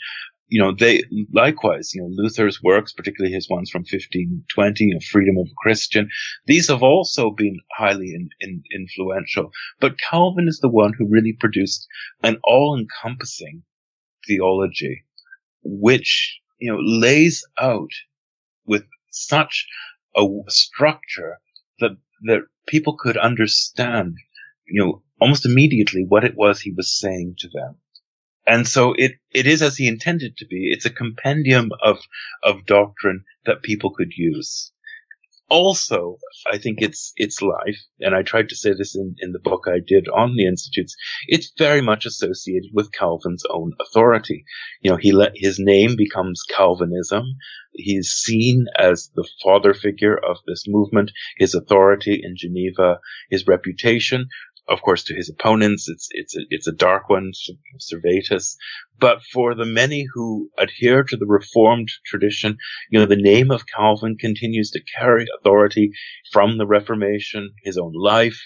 you 0.50 0.60
know, 0.60 0.74
they 0.76 1.04
likewise, 1.32 1.94
you 1.94 2.02
know, 2.02 2.08
Luther's 2.10 2.60
works, 2.62 2.92
particularly 2.92 3.32
his 3.32 3.48
ones 3.48 3.70
from 3.70 3.82
1520, 3.82 4.84
you 4.84 4.94
know, 4.94 5.00
Freedom 5.10 5.38
of 5.38 5.46
a 5.46 5.54
Christian, 5.62 6.08
these 6.46 6.68
have 6.68 6.82
also 6.82 7.30
been 7.30 7.60
highly 7.76 8.12
in, 8.14 8.28
in, 8.40 8.62
influential. 8.74 9.52
But 9.80 9.98
Calvin 10.10 10.48
is 10.48 10.58
the 10.58 10.68
one 10.68 10.92
who 10.98 11.08
really 11.08 11.36
produced 11.38 11.86
an 12.24 12.38
all 12.42 12.76
encompassing 12.76 13.62
theology, 14.26 15.04
which, 15.62 16.40
you 16.58 16.72
know, 16.72 16.80
lays 16.80 17.44
out 17.60 17.90
with 18.66 18.84
such 19.10 19.68
a 20.16 20.26
structure 20.48 21.38
that 21.78 21.96
that 22.22 22.42
people 22.66 22.96
could 22.96 23.16
understand, 23.16 24.16
you 24.66 24.82
know, 24.82 25.02
almost 25.20 25.46
immediately 25.46 26.04
what 26.06 26.24
it 26.24 26.34
was 26.36 26.60
he 26.60 26.72
was 26.72 26.98
saying 26.98 27.34
to 27.38 27.48
them. 27.48 27.76
And 28.46 28.66
so 28.66 28.94
it, 28.94 29.12
it 29.32 29.46
is 29.46 29.62
as 29.62 29.76
he 29.76 29.86
intended 29.86 30.36
to 30.38 30.46
be. 30.46 30.70
It's 30.72 30.86
a 30.86 30.90
compendium 30.90 31.70
of, 31.82 31.98
of 32.42 32.66
doctrine 32.66 33.24
that 33.44 33.62
people 33.62 33.90
could 33.90 34.12
use 34.16 34.72
also, 35.50 36.18
I 36.50 36.58
think 36.58 36.80
it's 36.80 37.12
its 37.16 37.42
life, 37.42 37.78
and 38.00 38.14
I 38.14 38.22
tried 38.22 38.48
to 38.50 38.56
say 38.56 38.72
this 38.72 38.94
in, 38.94 39.16
in 39.18 39.32
the 39.32 39.40
book 39.40 39.64
I 39.66 39.80
did 39.84 40.08
on 40.08 40.36
the 40.36 40.46
institutes. 40.46 40.94
It's 41.26 41.52
very 41.58 41.80
much 41.80 42.06
associated 42.06 42.70
with 42.72 42.92
Calvin's 42.92 43.42
own 43.50 43.72
authority. 43.80 44.44
You 44.80 44.92
know, 44.92 44.96
he 44.96 45.12
let 45.12 45.32
his 45.34 45.58
name 45.58 45.96
becomes 45.96 46.42
Calvinism. 46.44 47.24
He's 47.72 48.10
seen 48.10 48.66
as 48.78 49.10
the 49.14 49.28
father 49.42 49.74
figure 49.74 50.16
of 50.16 50.38
this 50.46 50.64
movement. 50.66 51.10
His 51.36 51.54
authority 51.54 52.20
in 52.22 52.34
Geneva, 52.36 53.00
his 53.30 53.46
reputation 53.46 54.28
of 54.68 54.82
course, 54.82 55.04
to 55.04 55.14
his 55.14 55.28
opponents, 55.28 55.88
it's 55.88 56.08
it's 56.10 56.36
a, 56.36 56.40
it's 56.50 56.66
a 56.66 56.72
dark 56.72 57.08
one, 57.08 57.32
Servetus. 57.78 58.56
But 58.98 59.22
for 59.32 59.54
the 59.54 59.64
many 59.64 60.06
who 60.12 60.50
adhere 60.58 61.02
to 61.04 61.16
the 61.16 61.26
Reformed 61.26 61.88
tradition, 62.06 62.56
you 62.90 62.98
know, 62.98 63.06
the 63.06 63.16
name 63.16 63.50
of 63.50 63.66
Calvin 63.66 64.16
continues 64.16 64.70
to 64.72 64.82
carry 64.98 65.26
authority 65.38 65.90
from 66.32 66.58
the 66.58 66.66
Reformation, 66.66 67.54
his 67.64 67.78
own 67.78 67.92
life, 67.94 68.40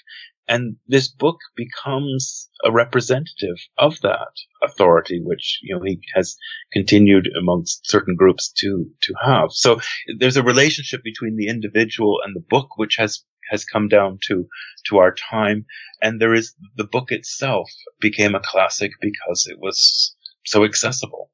and 0.46 0.76
this 0.86 1.08
book 1.08 1.38
becomes 1.56 2.50
a 2.64 2.70
representative 2.70 3.56
of 3.78 4.00
that 4.02 4.28
authority, 4.62 5.20
which 5.22 5.58
you 5.62 5.74
know 5.74 5.82
he 5.82 6.00
has 6.14 6.36
continued 6.72 7.28
amongst 7.38 7.88
certain 7.88 8.14
groups 8.16 8.52
to 8.58 8.86
to 9.02 9.14
have. 9.22 9.52
So 9.52 9.80
there's 10.18 10.36
a 10.36 10.42
relationship 10.42 11.02
between 11.02 11.36
the 11.36 11.48
individual 11.48 12.20
and 12.24 12.36
the 12.36 12.44
book, 12.48 12.76
which 12.76 12.96
has 12.96 13.24
has 13.50 13.64
come 13.64 13.88
down 13.88 14.18
to 14.26 14.46
to 14.86 14.98
our 14.98 15.14
time. 15.14 15.64
And 16.02 16.20
there 16.20 16.34
is 16.34 16.54
the 16.76 16.84
book 16.84 17.10
itself 17.10 17.70
became 18.00 18.34
a 18.34 18.40
classic 18.40 18.92
because 19.00 19.46
it 19.50 19.58
was 19.58 20.14
so 20.44 20.64
accessible. 20.64 21.30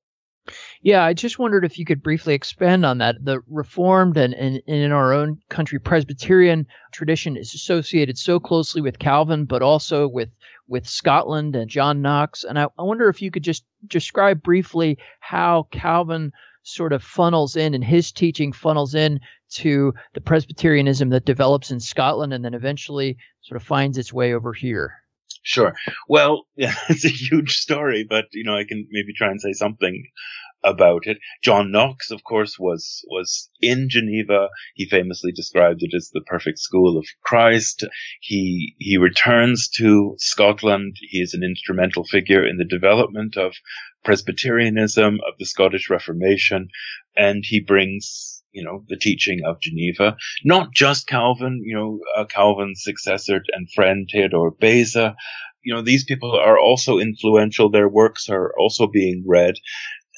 Yeah 0.83 1.05
i 1.05 1.12
just 1.12 1.38
wondered 1.38 1.64
if 1.64 1.79
you 1.79 1.85
could 1.85 2.02
briefly 2.02 2.35
expand 2.35 2.87
on 2.87 2.99
that. 2.99 3.17
The 3.23 3.40
reformed 3.47 4.17
and, 4.17 4.35
and, 4.35 4.62
and 4.67 4.76
in 4.76 4.93
our 4.93 5.12
own 5.12 5.38
country 5.49 5.79
presbyterian 5.79 6.67
tradition 6.93 7.37
is 7.37 7.55
associated 7.55 8.19
so 8.19 8.40
closely 8.40 8.81
with 8.81 8.99
calvin 8.99 9.45
but 9.45 9.62
also 9.62 10.09
with 10.09 10.31
with 10.67 10.87
scotland 10.87 11.55
and 11.55 11.71
john 11.71 12.00
knox. 12.00 12.45
And 12.45 12.59
i, 12.59 12.64
I 12.79 12.83
wonder 12.83 13.09
if 13.09 13.21
you 13.21 13.31
could 13.31 13.45
just 13.45 13.64
describe 13.87 14.43
briefly 14.43 14.99
how 15.21 15.69
calvin 15.71 16.33
sort 16.62 16.93
of 16.93 17.02
funnels 17.02 17.57
in 17.57 17.75
and 17.75 17.85
his 17.85 18.12
teaching 18.12 18.52
funnels 18.52 18.95
in 18.95 19.21
to 19.50 19.92
the 20.14 20.21
Presbyterianism 20.21 21.11
that 21.11 21.25
develops 21.25 21.71
in 21.71 21.80
Scotland 21.80 22.33
and 22.33 22.45
then 22.45 22.54
eventually 22.54 23.16
sort 23.42 23.61
of 23.61 23.66
finds 23.66 23.99
its 23.99 24.12
way 24.12 24.33
over 24.33 24.52
here? 24.52 24.95
Sure. 25.42 25.75
Well, 26.09 26.47
yeah, 26.57 26.75
it's 26.88 27.04
a 27.04 27.09
huge 27.09 27.57
story, 27.57 28.04
but 28.09 28.26
you 28.33 28.45
know, 28.45 28.57
I 28.57 28.64
can 28.64 28.87
maybe 28.90 29.12
try 29.16 29.30
and 29.30 29.40
say 29.40 29.52
something 29.52 30.04
about 30.62 31.07
it. 31.07 31.19
John 31.42 31.71
Knox, 31.71 32.11
of 32.11 32.23
course, 32.23 32.59
was 32.59 33.02
was 33.09 33.49
in 33.61 33.88
Geneva. 33.88 34.49
He 34.75 34.87
famously 34.87 35.33
described 35.33 35.83
it 35.83 35.95
as 35.95 36.11
the 36.11 36.21
perfect 36.21 36.59
school 36.59 36.99
of 36.99 37.07
Christ. 37.23 37.85
He 38.21 38.75
he 38.78 38.99
returns 38.99 39.69
to 39.76 40.16
Scotland. 40.19 40.97
He 41.00 41.21
is 41.21 41.33
an 41.35 41.42
instrumental 41.42 42.04
figure 42.04 42.47
in 42.47 42.59
the 42.59 42.64
development 42.64 43.37
of 43.37 43.54
Presbyterianism, 44.04 45.21
of 45.26 45.35
the 45.38 45.47
Scottish 45.47 45.88
Reformation, 45.88 46.69
and 47.16 47.45
he 47.47 47.61
brings 47.61 48.39
you 48.52 48.64
know, 48.64 48.85
the 48.88 48.97
teaching 48.97 49.40
of 49.45 49.61
Geneva. 49.61 50.16
Not 50.45 50.73
just 50.73 51.07
Calvin, 51.07 51.62
you 51.64 51.75
know, 51.75 52.00
uh, 52.16 52.25
Calvin's 52.25 52.83
successor 52.83 53.42
and 53.52 53.71
friend 53.73 54.09
Theodore 54.11 54.50
Beza. 54.50 55.14
You 55.62 55.75
know, 55.75 55.83
these 55.83 56.04
people 56.04 56.33
are 56.33 56.59
also 56.59 56.99
influential. 56.99 57.71
Their 57.71 57.88
works 57.88 58.28
are 58.28 58.52
also 58.59 58.87
being 58.87 59.25
read. 59.26 59.54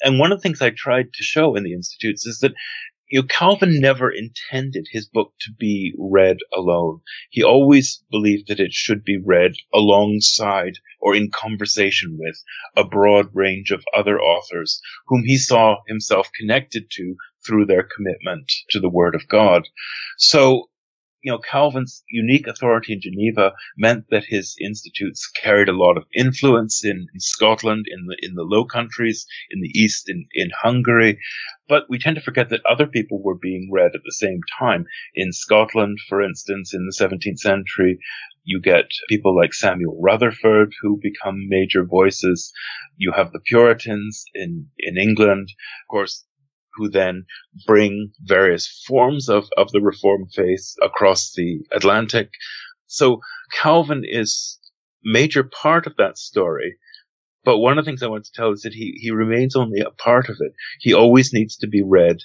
And 0.03 0.19
one 0.19 0.31
of 0.31 0.39
the 0.39 0.41
things 0.41 0.61
I 0.61 0.71
tried 0.71 1.13
to 1.13 1.23
show 1.23 1.55
in 1.55 1.63
the 1.63 1.73
institutes 1.73 2.25
is 2.25 2.39
that 2.39 2.53
you 3.13 3.21
know, 3.21 3.27
Calvin 3.27 3.79
never 3.79 4.09
intended 4.09 4.87
his 4.89 5.07
book 5.07 5.33
to 5.41 5.51
be 5.59 5.93
read 5.99 6.37
alone. 6.51 6.99
He 7.29 7.43
always 7.43 8.03
believed 8.09 8.47
that 8.47 8.59
it 8.59 8.73
should 8.73 9.03
be 9.03 9.21
read 9.23 9.51
alongside 9.71 10.79
or 10.99 11.15
in 11.15 11.29
conversation 11.29 12.17
with 12.19 12.43
a 12.75 12.83
broad 12.83 13.27
range 13.31 13.69
of 13.69 13.85
other 13.95 14.19
authors 14.19 14.81
whom 15.05 15.25
he 15.25 15.37
saw 15.37 15.75
himself 15.87 16.27
connected 16.39 16.89
to 16.93 17.15
through 17.45 17.67
their 17.67 17.87
commitment 17.95 18.51
to 18.71 18.79
the 18.79 18.89
Word 18.89 19.13
of 19.13 19.27
God. 19.27 19.67
So, 20.17 20.69
you 21.23 21.31
know, 21.31 21.39
Calvin's 21.39 22.03
unique 22.09 22.47
authority 22.47 22.93
in 22.93 23.01
Geneva 23.01 23.53
meant 23.77 24.09
that 24.09 24.25
his 24.25 24.55
institutes 24.59 25.25
carried 25.41 25.69
a 25.69 25.77
lot 25.77 25.97
of 25.97 26.03
influence 26.13 26.83
in, 26.83 27.07
in 27.13 27.19
Scotland, 27.19 27.85
in 27.89 28.05
the 28.07 28.17
in 28.21 28.35
the 28.35 28.43
Low 28.43 28.65
Countries, 28.65 29.25
in 29.49 29.61
the 29.61 29.71
East, 29.73 30.09
in, 30.09 30.27
in 30.33 30.51
Hungary. 30.61 31.17
But 31.69 31.85
we 31.89 31.97
tend 31.97 32.17
to 32.17 32.21
forget 32.21 32.49
that 32.49 32.65
other 32.69 32.85
people 32.87 33.23
were 33.23 33.37
being 33.37 33.69
read 33.71 33.95
at 33.95 34.01
the 34.03 34.11
same 34.11 34.41
time. 34.59 34.85
In 35.15 35.31
Scotland, 35.31 35.97
for 36.09 36.21
instance, 36.21 36.73
in 36.73 36.85
the 36.85 37.05
17th 37.05 37.39
century, 37.39 37.99
you 38.43 38.59
get 38.59 38.85
people 39.07 39.33
like 39.33 39.53
Samuel 39.53 39.97
Rutherford 40.01 40.73
who 40.81 40.99
become 41.01 41.47
major 41.47 41.85
voices. 41.85 42.51
You 42.97 43.13
have 43.13 43.31
the 43.31 43.39
Puritans 43.39 44.25
in, 44.35 44.67
in 44.77 44.97
England. 44.97 45.49
Of 45.83 45.87
course, 45.89 46.25
who 46.75 46.89
then 46.89 47.25
bring 47.65 48.11
various 48.21 48.83
forms 48.87 49.29
of, 49.29 49.47
of 49.57 49.71
the 49.71 49.81
Reformed 49.81 50.31
faith 50.33 50.73
across 50.81 51.33
the 51.33 51.59
Atlantic. 51.71 52.29
So 52.87 53.21
Calvin 53.51 54.03
is 54.05 54.59
major 55.03 55.43
part 55.43 55.87
of 55.87 55.95
that 55.97 56.17
story. 56.17 56.77
But 57.45 57.57
one 57.57 57.77
of 57.77 57.83
the 57.83 57.89
things 57.89 58.01
I 58.01 58.07
want 58.07 58.25
to 58.25 58.31
tell 58.31 58.51
is 58.51 58.61
that 58.61 58.73
he, 58.73 58.97
he 59.01 59.11
remains 59.11 59.55
only 59.55 59.81
a 59.81 59.91
part 59.91 60.29
of 60.29 60.37
it. 60.39 60.53
He 60.79 60.93
always 60.93 61.33
needs 61.33 61.57
to 61.57 61.67
be 61.67 61.83
read 61.83 62.17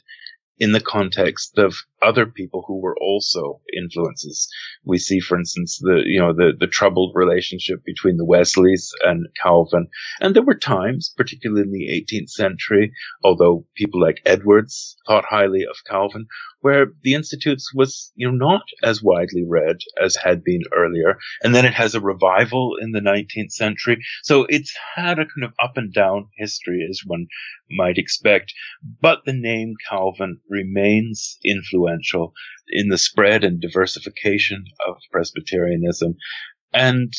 in 0.59 0.73
the 0.73 0.81
context 0.81 1.59
of 1.59 1.77
other 2.03 2.27
people 2.27 2.65
who 2.67 2.81
were 2.81 2.97
also 3.01 3.61
influences. 3.77 4.49
We 4.85 4.99
see, 4.99 5.21
for 5.21 5.39
instance, 5.39 5.79
the, 5.81 6.03
you 6.05 6.21
know, 6.21 6.33
the, 6.33 6.53
the 6.59 6.67
troubled 6.67 7.13
relationship 7.15 7.85
between 7.85 8.17
the 8.17 8.25
Wesleys 8.25 8.91
and 9.05 9.27
Calvin. 9.43 9.89
And 10.21 10.35
there 10.35 10.43
were 10.43 10.55
times, 10.55 11.13
particularly 11.17 11.63
in 11.63 11.73
the 11.73 12.07
18th 12.13 12.31
century, 12.31 12.93
although 13.23 13.67
people 13.75 14.01
like 14.01 14.23
Edwards 14.25 14.97
thought 15.07 15.25
highly 15.29 15.65
of 15.69 15.77
Calvin, 15.89 16.27
where 16.61 16.87
the 17.03 17.15
Institutes 17.15 17.73
was, 17.75 18.13
you 18.15 18.31
know, 18.31 18.37
not 18.37 18.63
as 18.83 19.03
widely 19.03 19.45
read 19.47 19.77
as 20.03 20.17
had 20.17 20.43
been 20.43 20.63
earlier. 20.75 21.19
And 21.43 21.55
then 21.55 21.65
it 21.65 21.75
has 21.75 21.95
a 21.95 22.01
revival 22.01 22.77
in 22.81 22.93
the 22.93 23.01
19th 23.01 23.53
century. 23.53 23.99
So 24.23 24.47
it's 24.49 24.75
had 24.97 25.19
a 25.19 25.27
kind 25.27 25.45
of 25.45 25.53
up 25.63 25.77
and 25.77 25.93
down 25.93 26.29
history 26.37 26.87
as 26.89 27.01
one 27.07 27.27
might 27.71 27.99
expect. 27.99 28.53
But 29.01 29.25
the 29.25 29.33
name 29.33 29.75
Calvin 29.89 30.41
remains 30.49 31.39
influential 31.89 32.33
in 32.69 32.89
the 32.89 32.99
spread 32.99 33.45
and 33.45 33.61
diversification 33.61 34.65
of 34.87 34.97
Presbyterianism. 35.11 36.15
And 36.73 37.13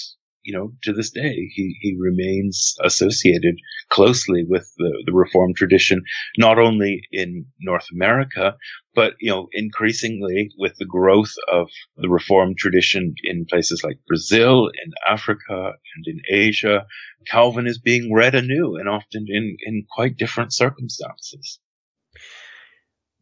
you 0.44 0.58
know, 0.58 0.72
to 0.84 0.94
this 0.94 1.12
day, 1.12 1.36
he, 1.54 1.76
he 1.82 1.98
remains 2.00 2.74
associated 2.84 3.56
closely 3.90 4.46
with 4.48 4.72
the, 4.78 5.04
the 5.06 5.12
Reformed 5.12 5.58
tradition, 5.58 6.02
not 6.38 6.58
only 6.58 7.02
in 7.12 7.46
North 7.60 7.86
America, 7.94 8.56
but, 8.96 9.14
you 9.20 9.30
know, 9.30 9.50
increasingly 9.52 10.50
with 10.58 10.76
the 10.80 10.86
growth 10.86 11.34
of 11.52 11.68
the 11.98 12.10
Reformed 12.10 12.58
tradition 12.58 13.14
in 13.24 13.46
places 13.50 13.84
like 13.84 14.00
Brazil, 14.08 14.68
in 14.68 14.92
Africa, 15.06 15.74
and 15.96 16.06
in 16.08 16.22
Asia. 16.32 16.86
Calvin 17.28 17.68
is 17.68 17.78
being 17.78 18.12
read 18.12 18.34
anew 18.34 18.78
and 18.78 18.88
often 18.88 19.26
in, 19.28 19.58
in 19.66 19.86
quite 19.94 20.18
different 20.18 20.54
circumstances. 20.54 21.60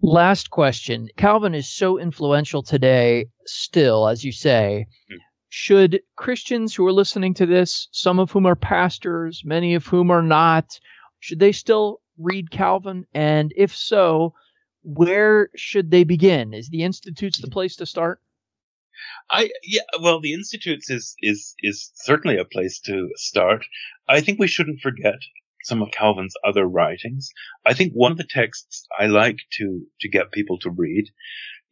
Last 0.01 0.49
question. 0.51 1.09
Calvin 1.17 1.55
is 1.55 1.69
so 1.69 1.97
influential 1.99 2.61
today, 2.61 3.27
still, 3.45 4.07
as 4.07 4.23
you 4.23 4.31
say. 4.31 4.87
Mm 5.11 5.17
should 5.49 6.01
Christians 6.15 6.75
who 6.75 6.85
are 6.85 6.93
listening 6.93 7.33
to 7.35 7.45
this, 7.45 7.87
some 7.91 8.19
of 8.19 8.31
whom 8.31 8.45
are 8.45 8.55
pastors, 8.55 9.43
many 9.45 9.73
of 9.75 9.87
whom 9.87 10.11
are 10.11 10.21
not, 10.21 10.79
should 11.19 11.39
they 11.39 11.51
still 11.51 12.01
read 12.17 12.51
Calvin? 12.51 13.05
And 13.13 13.53
if 13.55 13.75
so, 13.75 14.33
where 14.83 15.49
should 15.55 15.91
they 15.91 16.03
begin? 16.03 16.53
Is 16.53 16.69
the 16.69 16.83
Institutes 16.83 17.41
the 17.41 17.49
place 17.49 17.75
to 17.77 17.85
start? 17.85 18.21
I 19.29 19.51
yeah, 19.63 19.81
well, 20.01 20.19
the 20.19 20.33
Institutes 20.33 20.89
is 20.89 21.15
is 21.21 21.55
is 21.59 21.91
certainly 21.95 22.37
a 22.37 22.45
place 22.45 22.79
to 22.81 23.09
start. 23.15 23.65
I 24.07 24.21
think 24.21 24.39
we 24.39 24.47
shouldn't 24.47 24.81
forget 24.81 25.19
some 25.67 25.81
of 25.81 25.91
Calvin's 25.91 26.33
other 26.47 26.65
writings. 26.65 27.29
I 27.65 27.73
think 27.73 27.93
one 27.93 28.11
of 28.11 28.17
the 28.17 28.27
texts 28.29 28.85
I 28.99 29.05
like 29.05 29.37
to 29.57 29.81
to 30.01 30.09
get 30.09 30.31
people 30.31 30.57
to 30.59 30.69
read 30.69 31.05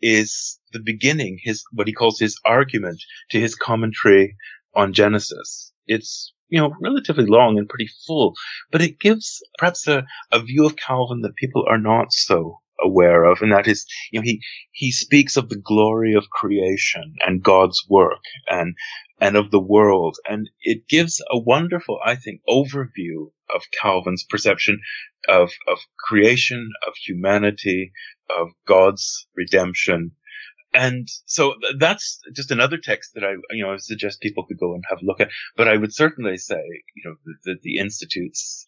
is 0.01 0.59
the 0.73 0.81
beginning, 0.83 1.39
his, 1.41 1.63
what 1.71 1.87
he 1.87 1.93
calls 1.93 2.19
his 2.19 2.39
argument 2.45 3.01
to 3.31 3.39
his 3.39 3.55
commentary 3.55 4.35
on 4.75 4.93
Genesis. 4.93 5.71
It's, 5.87 6.33
you 6.49 6.59
know, 6.59 6.75
relatively 6.81 7.25
long 7.25 7.57
and 7.57 7.69
pretty 7.69 7.89
full, 8.05 8.33
but 8.71 8.81
it 8.81 8.99
gives 8.99 9.41
perhaps 9.57 9.87
a, 9.87 10.05
a 10.31 10.41
view 10.41 10.65
of 10.65 10.75
Calvin 10.75 11.21
that 11.21 11.35
people 11.35 11.65
are 11.67 11.79
not 11.79 12.11
so 12.11 12.59
aware 12.83 13.23
of, 13.23 13.41
and 13.41 13.53
that 13.53 13.67
is, 13.67 13.85
you 14.11 14.19
know, 14.19 14.23
he, 14.23 14.41
he 14.71 14.91
speaks 14.91 15.37
of 15.37 15.47
the 15.47 15.55
glory 15.55 16.13
of 16.13 16.29
creation 16.29 17.15
and 17.25 17.41
God's 17.41 17.81
work 17.89 18.19
and, 18.49 18.75
and 19.19 19.35
of 19.35 19.51
the 19.51 19.59
world. 19.59 20.17
And 20.27 20.49
it 20.61 20.87
gives 20.87 21.21
a 21.31 21.39
wonderful, 21.39 21.99
I 22.05 22.15
think, 22.15 22.41
overview 22.47 23.31
of 23.53 23.63
Calvin's 23.79 24.23
perception 24.23 24.79
of, 25.29 25.51
of 25.67 25.79
creation, 25.99 26.71
of 26.87 26.93
humanity, 26.95 27.91
of 28.37 28.49
God's 28.67 29.27
redemption. 29.35 30.11
And 30.73 31.07
so 31.25 31.55
that's 31.79 32.19
just 32.35 32.51
another 32.51 32.77
text 32.77 33.11
that 33.13 33.23
I, 33.23 33.35
you 33.51 33.63
know, 33.63 33.73
I 33.73 33.77
suggest 33.77 34.19
people 34.19 34.45
could 34.45 34.59
go 34.59 34.73
and 34.73 34.83
have 34.89 34.99
a 35.01 35.05
look 35.05 35.21
at. 35.21 35.29
But 35.55 35.69
I 35.69 35.77
would 35.77 35.93
certainly 35.93 36.37
say, 36.37 36.61
you 36.95 37.03
know, 37.05 37.15
that 37.45 37.61
the 37.61 37.77
Institutes, 37.77 38.65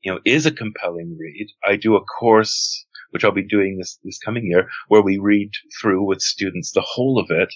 you 0.00 0.10
know, 0.10 0.20
is 0.24 0.46
a 0.46 0.52
compelling 0.52 1.18
read. 1.20 1.48
I 1.62 1.76
do 1.76 1.96
a 1.96 2.04
course, 2.04 2.86
which 3.10 3.24
I'll 3.24 3.32
be 3.32 3.46
doing 3.46 3.76
this, 3.76 3.98
this 4.04 4.18
coming 4.18 4.46
year, 4.46 4.70
where 4.88 5.02
we 5.02 5.18
read 5.18 5.50
through 5.78 6.02
with 6.06 6.22
students 6.22 6.72
the 6.72 6.80
whole 6.80 7.18
of 7.18 7.26
it 7.30 7.52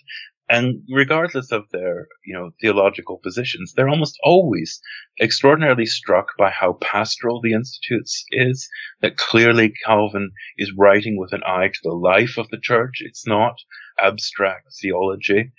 and 0.48 0.82
regardless 0.90 1.50
of 1.52 1.64
their, 1.70 2.06
you 2.24 2.34
know, 2.34 2.50
theological 2.60 3.18
positions, 3.22 3.72
they're 3.72 3.88
almost 3.88 4.18
always 4.22 4.80
extraordinarily 5.20 5.86
struck 5.86 6.28
by 6.38 6.50
how 6.50 6.74
pastoral 6.82 7.40
the 7.40 7.54
Institutes 7.54 8.24
is, 8.30 8.68
that 9.00 9.16
clearly 9.16 9.72
Calvin 9.86 10.30
is 10.58 10.72
writing 10.76 11.16
with 11.18 11.32
an 11.32 11.42
eye 11.46 11.68
to 11.68 11.80
the 11.82 11.94
life 11.94 12.36
of 12.36 12.48
the 12.50 12.60
church. 12.60 12.96
It's 13.00 13.26
not 13.26 13.54
abstract 13.98 14.66
theology. 14.82 15.52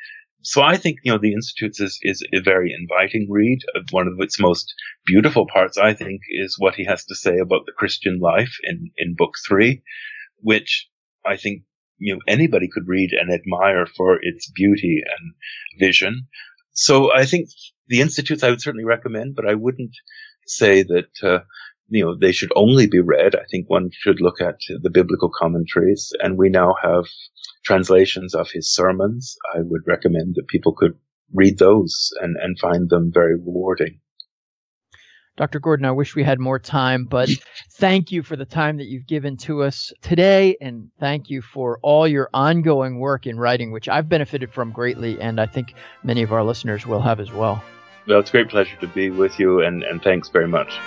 So 0.43 0.61
I 0.61 0.77
think, 0.77 0.99
you 1.03 1.11
know, 1.11 1.17
the 1.17 1.33
Institutes 1.33 1.79
is, 1.79 1.97
is 2.03 2.23
a 2.31 2.39
very 2.39 2.71
inviting 2.71 3.27
read. 3.31 3.59
Uh, 3.75 3.79
one 3.89 4.07
of 4.07 4.13
its 4.19 4.39
most 4.39 4.71
beautiful 5.03 5.47
parts, 5.47 5.79
I 5.79 5.95
think, 5.95 6.21
is 6.29 6.57
what 6.59 6.75
he 6.75 6.85
has 6.85 7.03
to 7.05 7.15
say 7.15 7.39
about 7.39 7.65
the 7.65 7.73
Christian 7.75 8.19
life 8.19 8.55
in, 8.63 8.91
in 8.97 9.15
book 9.15 9.33
three, 9.47 9.81
which 10.41 10.87
I 11.25 11.37
think 11.37 11.63
you 11.97 12.13
know 12.13 12.19
anybody 12.27 12.67
could 12.71 12.87
read 12.87 13.11
and 13.11 13.31
admire 13.31 13.85
for 13.85 14.19
its 14.21 14.51
beauty 14.51 15.01
and 15.05 15.33
vision. 15.79 16.27
So 16.73 17.13
I 17.13 17.25
think 17.25 17.49
the 17.87 18.01
institutes 18.01 18.43
I 18.43 18.49
would 18.49 18.61
certainly 18.61 18.85
recommend, 18.85 19.35
but 19.35 19.47
I 19.47 19.55
wouldn't 19.55 19.95
say 20.47 20.83
that 20.83 21.11
uh, 21.23 21.39
you 21.89 22.03
know 22.03 22.15
they 22.15 22.31
should 22.31 22.51
only 22.55 22.87
be 22.87 22.99
read. 22.99 23.35
I 23.35 23.45
think 23.49 23.69
one 23.69 23.89
should 23.93 24.21
look 24.21 24.41
at 24.41 24.57
the 24.81 24.89
biblical 24.89 25.29
commentaries, 25.29 26.11
and 26.21 26.37
we 26.37 26.49
now 26.49 26.75
have 26.81 27.05
translations 27.63 28.35
of 28.35 28.49
his 28.51 28.73
sermons. 28.73 29.35
I 29.55 29.59
would 29.61 29.81
recommend 29.87 30.35
that 30.35 30.47
people 30.47 30.73
could 30.73 30.97
read 31.33 31.57
those 31.57 32.11
and, 32.21 32.35
and 32.41 32.57
find 32.59 32.89
them 32.89 33.11
very 33.13 33.35
rewarding. 33.35 33.99
Dr. 35.37 35.59
Gordon, 35.59 35.85
I 35.85 35.91
wish 35.91 36.15
we 36.15 36.23
had 36.23 36.39
more 36.39 36.59
time, 36.59 37.05
but 37.05 37.29
thank 37.71 38.11
you 38.11 38.23
for 38.23 38.37
the 38.37 38.45
time 38.45 38.77
that 38.77 38.85
you've 38.85 39.05
given 39.05 39.35
to 39.37 39.63
us 39.63 39.91
today. 40.01 40.55
And 40.61 40.89
thank 40.99 41.29
you 41.29 41.41
for 41.41 41.77
all 41.81 42.07
your 42.07 42.29
ongoing 42.33 42.99
work 42.99 43.27
in 43.27 43.37
writing, 43.37 43.71
which 43.71 43.89
I've 43.89 44.07
benefited 44.07 44.53
from 44.53 44.71
greatly. 44.71 45.19
And 45.19 45.41
I 45.41 45.45
think 45.45 45.73
many 46.03 46.23
of 46.23 46.31
our 46.31 46.43
listeners 46.43 46.85
will 46.85 47.01
have 47.01 47.19
as 47.19 47.33
well. 47.33 47.61
Well, 48.07 48.19
it's 48.19 48.29
a 48.29 48.31
great 48.31 48.49
pleasure 48.49 48.77
to 48.81 48.87
be 48.87 49.09
with 49.09 49.39
you, 49.39 49.61
and, 49.61 49.83
and 49.83 50.01
thanks 50.01 50.29
very 50.29 50.47
much. 50.47 50.79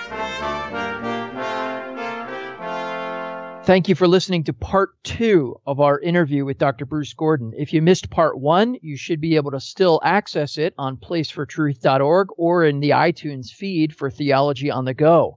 Thank 3.69 3.87
you 3.87 3.95
for 3.95 4.09
listening 4.09 4.45
to 4.45 4.55
part 4.55 4.93
two 5.05 5.55
of 5.67 5.79
our 5.79 6.01
interview 6.01 6.47
with 6.47 6.57
Dr. 6.57 6.87
Bruce 6.87 7.13
Gordon. 7.13 7.53
If 7.55 7.75
you 7.75 7.83
missed 7.83 8.09
part 8.09 8.41
one, 8.41 8.79
you 8.81 8.97
should 8.97 9.21
be 9.21 9.37
able 9.37 9.51
to 9.51 9.61
still 9.61 10.01
access 10.03 10.57
it 10.57 10.73
on 10.79 10.97
placefortruth.org 10.97 12.29
or 12.39 12.65
in 12.65 12.81
the 12.81 12.89
iTunes 12.89 13.51
feed 13.51 13.95
for 13.95 14.11
Theology 14.11 14.71
on 14.71 14.87
the 14.87 14.95
Go. 14.95 15.37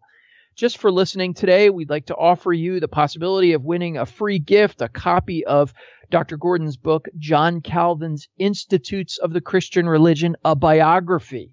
Just 0.56 0.78
for 0.78 0.94
listening 0.94 1.34
today, 1.34 1.70
we'd 1.70 1.90
like 1.90 2.06
to 2.06 2.16
offer 2.16 2.54
you 2.54 2.80
the 2.80 2.88
possibility 2.88 3.52
of 3.52 3.66
winning 3.66 3.98
a 3.98 4.06
free 4.06 4.40
gift, 4.40 4.82
a 4.82 4.88
copy 4.88 5.46
of 5.46 5.74
Dr. 6.10 6.38
Gordon's 6.38 6.78
book, 6.78 7.10
John 7.18 7.60
Calvin's 7.60 8.30
Institutes 8.38 9.18
of 9.18 9.34
the 9.34 9.42
Christian 9.42 9.90
Religion, 9.90 10.38
a 10.46 10.56
biography. 10.56 11.52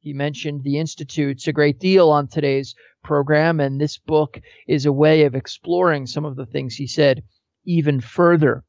He 0.00 0.14
mentioned 0.14 0.62
the 0.64 0.78
Institutes 0.78 1.46
a 1.48 1.52
great 1.52 1.78
deal 1.78 2.08
on 2.08 2.28
today's 2.28 2.74
program, 3.04 3.60
and 3.60 3.80
this 3.80 3.98
book 3.98 4.40
is 4.66 4.86
a 4.86 4.92
way 4.92 5.24
of 5.24 5.34
exploring 5.34 6.06
some 6.06 6.24
of 6.24 6.36
the 6.36 6.46
things 6.46 6.74
he 6.74 6.86
said 6.86 7.22
even 7.64 8.00
further. 8.00 8.64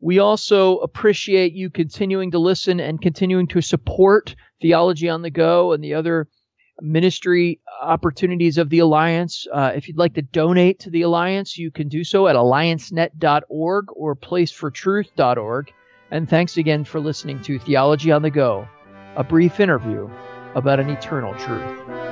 We 0.00 0.18
also 0.18 0.78
appreciate 0.78 1.52
you 1.52 1.68
continuing 1.68 2.30
to 2.30 2.38
listen 2.38 2.80
and 2.80 3.02
continuing 3.02 3.46
to 3.48 3.60
support 3.60 4.34
Theology 4.62 5.08
on 5.10 5.22
the 5.22 5.30
Go 5.30 5.72
and 5.72 5.84
the 5.84 5.94
other 5.94 6.26
ministry 6.80 7.60
opportunities 7.82 8.56
of 8.56 8.70
the 8.70 8.78
Alliance. 8.78 9.46
Uh, 9.52 9.72
if 9.74 9.86
you'd 9.86 9.98
like 9.98 10.14
to 10.14 10.22
donate 10.22 10.80
to 10.80 10.90
the 10.90 11.02
Alliance, 11.02 11.58
you 11.58 11.70
can 11.70 11.88
do 11.88 12.04
so 12.04 12.28
at 12.28 12.36
alliancenet.org 12.36 13.86
or 13.94 14.16
placefortruth.org. 14.16 15.72
And 16.10 16.28
thanks 16.28 16.56
again 16.56 16.84
for 16.84 16.98
listening 16.98 17.40
to 17.42 17.58
Theology 17.58 18.10
on 18.10 18.22
the 18.22 18.30
Go, 18.30 18.66
a 19.16 19.24
brief 19.24 19.60
interview 19.60 20.08
about 20.54 20.80
an 20.80 20.90
eternal 20.90 21.34
truth. 21.34 22.09